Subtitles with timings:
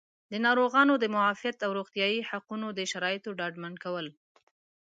[0.31, 4.05] د ناروغانو د معافیت او روغتیایي حقونو د شرایطو ډاډمن کول